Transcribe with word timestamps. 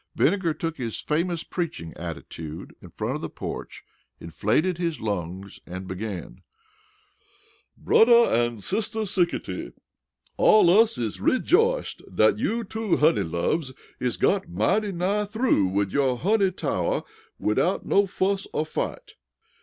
Vinegar 0.15 0.55
took 0.55 0.77
his 0.77 0.99
famous 0.99 1.43
preaching 1.43 1.93
attitude 1.95 2.73
in 2.81 2.89
front 2.89 3.13
of 3.15 3.21
the 3.21 3.29
porch, 3.29 3.83
inflated 4.19 4.79
his 4.79 4.99
lungs 4.99 5.59
and 5.67 5.87
began: 5.87 6.41
"Brudder 7.77 8.25
an' 8.35 8.57
Sister 8.57 9.05
Sickety, 9.05 9.73
us 10.39 10.97
is 10.97 11.19
all 11.19 11.23
rejoiced 11.27 12.01
dat 12.15 12.39
you 12.39 12.63
two 12.63 12.97
honey 12.97 13.21
loves 13.21 13.73
is 13.99 14.17
got 14.17 14.49
mighty 14.49 14.91
nigh 14.91 15.23
through 15.25 15.67
wid 15.67 15.93
yo' 15.93 16.15
honey 16.15 16.49
tower 16.51 17.03
widout 17.37 17.85
no 17.85 18.07
fuss 18.07 18.47
or 18.53 18.65
fight. 18.65 19.13